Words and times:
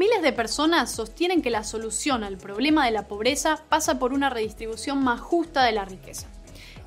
Miles 0.00 0.22
de 0.22 0.32
personas 0.32 0.90
sostienen 0.90 1.42
que 1.42 1.50
la 1.50 1.62
solución 1.62 2.24
al 2.24 2.38
problema 2.38 2.86
de 2.86 2.90
la 2.90 3.06
pobreza 3.06 3.62
pasa 3.68 3.98
por 3.98 4.14
una 4.14 4.30
redistribución 4.30 5.04
más 5.04 5.20
justa 5.20 5.62
de 5.62 5.72
la 5.72 5.84
riqueza. 5.84 6.26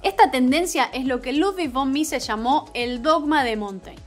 Esta 0.02 0.32
tendencia 0.32 0.86
es 0.86 1.06
lo 1.06 1.22
que 1.22 1.32
Ludwig 1.32 1.72
von 1.72 1.92
Mises 1.92 2.26
llamó 2.26 2.72
el 2.74 3.04
dogma 3.04 3.44
de 3.44 3.56
Montaigne. 3.56 4.02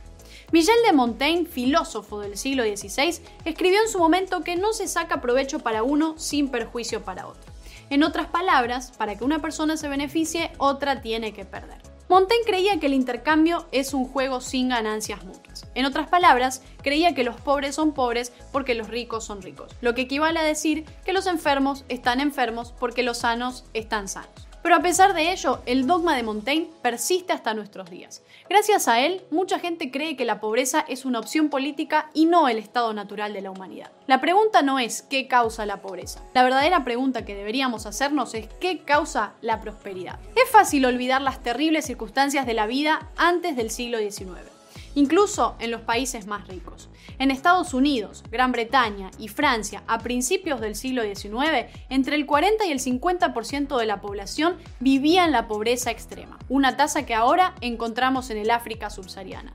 Michel 0.50 0.74
de 0.84 0.92
Montaigne, 0.92 1.46
filósofo 1.46 2.18
del 2.18 2.36
siglo 2.36 2.64
XVI, 2.64 3.20
escribió 3.44 3.80
en 3.80 3.88
su 3.88 4.00
momento 4.00 4.42
que 4.42 4.56
no 4.56 4.72
se 4.72 4.88
saca 4.88 5.20
provecho 5.20 5.60
para 5.60 5.84
uno 5.84 6.18
sin 6.18 6.48
perjuicio 6.48 7.04
para 7.04 7.28
otro. 7.28 7.52
En 7.90 8.02
otras 8.02 8.26
palabras, 8.26 8.90
para 8.98 9.16
que 9.16 9.22
una 9.22 9.38
persona 9.38 9.76
se 9.76 9.86
beneficie, 9.86 10.50
otra 10.58 11.00
tiene 11.00 11.32
que 11.32 11.44
perder. 11.44 11.85
Montaigne 12.08 12.44
creía 12.46 12.78
que 12.78 12.86
el 12.86 12.94
intercambio 12.94 13.66
es 13.72 13.92
un 13.92 14.06
juego 14.06 14.40
sin 14.40 14.68
ganancias 14.68 15.24
mutuas. 15.24 15.66
En 15.74 15.86
otras 15.86 16.08
palabras, 16.08 16.62
creía 16.82 17.14
que 17.14 17.24
los 17.24 17.34
pobres 17.40 17.74
son 17.74 17.92
pobres 17.92 18.32
porque 18.52 18.76
los 18.76 18.88
ricos 18.88 19.24
son 19.24 19.42
ricos, 19.42 19.72
lo 19.80 19.94
que 19.94 20.02
equivale 20.02 20.38
a 20.38 20.44
decir 20.44 20.84
que 21.04 21.12
los 21.12 21.26
enfermos 21.26 21.84
están 21.88 22.20
enfermos 22.20 22.72
porque 22.78 23.02
los 23.02 23.18
sanos 23.18 23.64
están 23.74 24.06
sanos. 24.06 24.45
Pero 24.66 24.78
a 24.78 24.82
pesar 24.82 25.14
de 25.14 25.30
ello, 25.30 25.60
el 25.64 25.86
dogma 25.86 26.16
de 26.16 26.24
Montaigne 26.24 26.68
persiste 26.82 27.32
hasta 27.32 27.54
nuestros 27.54 27.88
días. 27.88 28.24
Gracias 28.50 28.88
a 28.88 28.98
él, 28.98 29.22
mucha 29.30 29.60
gente 29.60 29.92
cree 29.92 30.16
que 30.16 30.24
la 30.24 30.40
pobreza 30.40 30.84
es 30.88 31.04
una 31.04 31.20
opción 31.20 31.50
política 31.50 32.10
y 32.14 32.26
no 32.26 32.48
el 32.48 32.58
estado 32.58 32.92
natural 32.92 33.32
de 33.32 33.42
la 33.42 33.52
humanidad. 33.52 33.92
La 34.08 34.20
pregunta 34.20 34.62
no 34.62 34.80
es 34.80 35.02
qué 35.02 35.28
causa 35.28 35.66
la 35.66 35.80
pobreza. 35.82 36.20
La 36.34 36.42
verdadera 36.42 36.82
pregunta 36.82 37.24
que 37.24 37.36
deberíamos 37.36 37.86
hacernos 37.86 38.34
es 38.34 38.48
qué 38.58 38.80
causa 38.80 39.34
la 39.40 39.60
prosperidad. 39.60 40.18
Es 40.34 40.50
fácil 40.50 40.84
olvidar 40.84 41.22
las 41.22 41.44
terribles 41.44 41.84
circunstancias 41.84 42.44
de 42.44 42.54
la 42.54 42.66
vida 42.66 43.08
antes 43.16 43.54
del 43.54 43.70
siglo 43.70 43.98
XIX 43.98 44.55
incluso 44.94 45.56
en 45.58 45.70
los 45.70 45.82
países 45.82 46.26
más 46.26 46.48
ricos. 46.48 46.88
En 47.18 47.30
Estados 47.30 47.74
Unidos, 47.74 48.24
Gran 48.30 48.52
Bretaña 48.52 49.10
y 49.18 49.28
Francia, 49.28 49.82
a 49.86 49.98
principios 50.00 50.60
del 50.60 50.74
siglo 50.74 51.02
XIX, 51.02 51.66
entre 51.88 52.16
el 52.16 52.26
40 52.26 52.66
y 52.66 52.72
el 52.72 52.80
50% 52.80 53.78
de 53.78 53.86
la 53.86 54.00
población 54.00 54.56
vivía 54.80 55.24
en 55.24 55.32
la 55.32 55.48
pobreza 55.48 55.90
extrema, 55.90 56.38
una 56.48 56.76
tasa 56.76 57.06
que 57.06 57.14
ahora 57.14 57.54
encontramos 57.60 58.30
en 58.30 58.38
el 58.38 58.50
África 58.50 58.90
subsahariana. 58.90 59.54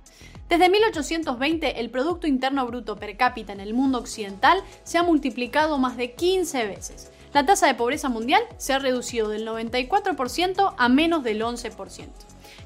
Desde 0.49 0.69
1820, 0.69 1.80
el 1.80 1.89
Producto 1.89 2.27
Interno 2.27 2.66
Bruto 2.66 2.97
per 2.97 3.16
cápita 3.16 3.53
en 3.53 3.61
el 3.61 3.73
mundo 3.73 3.99
occidental 3.99 4.61
se 4.83 4.97
ha 4.97 5.03
multiplicado 5.03 5.77
más 5.77 5.95
de 5.95 6.11
15 6.11 6.66
veces. 6.66 7.09
La 7.33 7.45
tasa 7.45 7.67
de 7.67 7.75
pobreza 7.75 8.09
mundial 8.09 8.44
se 8.58 8.73
ha 8.73 8.80
reducido 8.80 9.30
del 9.30 9.47
94% 9.47 10.75
a 10.77 10.89
menos 10.89 11.23
del 11.23 11.42
11%. 11.42 12.09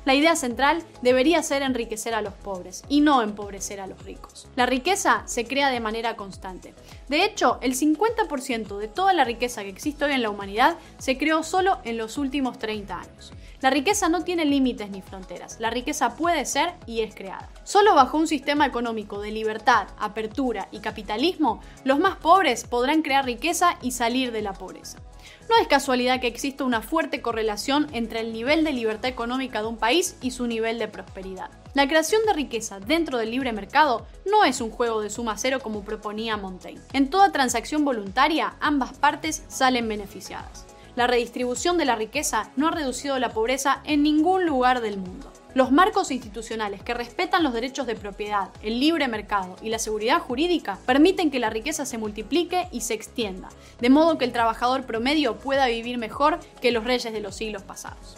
La 0.06 0.14
idea 0.14 0.36
central 0.36 0.84
debería 1.02 1.42
ser 1.42 1.64
enriquecer 1.64 2.14
a 2.14 2.22
los 2.22 2.34
pobres 2.34 2.84
y 2.88 3.02
no 3.02 3.23
empobrecer 3.23 3.81
a 3.81 3.88
los 3.88 4.03
ricos. 4.03 4.48
La 4.56 4.67
riqueza 4.67 5.23
se 5.25 5.45
crea 5.45 5.72
de 5.72 5.80
manera 5.80 6.16
constante. 6.16 6.75
De 7.09 7.25
hecho, 7.25 7.58
el 7.61 7.75
50% 7.75 8.78
de 8.78 8.88
toda 8.88 9.14
la 9.14 9.26
riqueza 9.26 9.64
que 9.64 9.70
existe 9.70 10.06
hoy 10.06 10.11
en 10.11 10.22
la 10.22 10.30
humanidad 10.30 10.78
se 11.00 11.17
creó 11.17 11.42
solo 11.42 11.80
en 11.83 11.98
los 11.98 12.20
últimos 12.20 12.59
30 12.59 13.00
años. 13.00 13.33
La 13.66 13.71
riqueza 13.71 14.09
no 14.09 14.23
tiene 14.23 14.45
límites 14.45 14.91
ni 14.91 15.02
fronteras. 15.02 15.59
La 15.59 15.71
riqueza 15.71 16.16
puede 16.16 16.45
ser 16.45 16.75
y 16.85 17.02
es 17.02 17.16
creada. 17.16 17.49
Solo 17.63 17.95
bajo 17.95 18.16
un 18.16 18.27
sistema 18.27 18.67
económico 18.67 19.19
de 19.19 19.31
libertad, 19.31 19.88
apertura 19.97 20.67
y 20.69 20.81
capitalismo, 20.81 21.61
los 21.83 21.97
más 21.97 22.16
pobres 22.17 22.63
podrán 22.63 23.02
crear 23.02 23.25
riqueza 23.25 23.80
y 23.81 23.89
salir 23.89 24.31
de 24.31 24.43
la 24.43 24.53
pobreza. 24.53 24.99
No 25.49 25.58
es 25.59 25.67
casualidad 25.67 26.21
que 26.21 26.27
exista 26.27 26.63
una 26.63 26.83
fuerte 26.83 27.23
correlación 27.23 27.88
entre 27.91 28.19
el 28.19 28.33
nivel 28.33 28.63
de 28.63 28.71
libertad 28.71 29.09
económica 29.09 29.63
de 29.63 29.67
un 29.67 29.77
país 29.77 30.16
y 30.21 30.30
su 30.30 30.45
nivel 30.45 30.77
de 30.77 30.88
prosperidad. 30.88 31.49
La 31.73 31.88
creación 31.88 32.21
de 32.27 32.33
riqueza 32.33 32.80
dentro 32.80 33.17
del 33.17 33.31
libre 33.31 33.52
mercado 33.52 34.05
no 34.27 34.43
es 34.43 34.61
un 34.61 34.69
juego 34.69 35.02
de 35.02 35.09
suma 35.09 35.39
cero 35.39 35.58
como 35.63 35.83
proponía 35.83 36.38
Montaigne. 36.38 36.83
En 36.93 37.09
toda 37.09 37.31
transacción 37.31 37.83
voluntaria, 37.83 38.58
ambas 38.59 38.93
partes 38.93 39.41
salen 39.47 39.88
beneficiadas. 39.88 40.67
La 40.96 41.08
redistribución 41.08 41.78
de 41.78 41.84
la 41.84 41.98
riqueza 41.98 42.52
no 42.56 42.70
ha 42.70 42.72
reducido 42.72 43.20
la 43.20 43.34
pobreza 43.34 43.82
en 43.84 44.02
ningún 44.02 44.46
lugar 44.46 44.80
del 44.80 44.98
mundo. 44.98 45.30
Los 45.54 45.70
marcos 45.72 46.10
institucionales 46.10 46.83
que 46.83 46.94
respetan 46.94 47.44
los 47.44 47.54
derechos 47.54 47.86
de 47.86 47.95
propiedad, 47.95 48.50
el 48.64 48.80
libre 48.80 49.10
mercado 49.10 49.58
y 49.61 49.70
la 49.70 49.80
seguridad 49.80 50.20
jurídica 50.20 50.78
permiten 50.86 51.32
que 51.32 51.39
la 51.39 51.50
riqueza 51.50 51.86
se 51.86 51.98
multiplique 51.98 52.70
y 52.72 52.82
se 52.82 52.94
extienda, 52.94 53.50
de 53.82 53.89
modo 53.89 54.17
que 54.17 54.23
el 54.23 54.32
trabajador 54.32 54.86
promedio 54.86 55.38
pueda 55.38 55.67
vivir 55.67 55.98
mejor 55.98 56.39
que 56.61 56.72
los 56.72 56.86
reyes 56.86 57.11
de 57.11 57.20
los 57.20 57.36
siglos 57.36 57.64
pasados. 57.64 58.17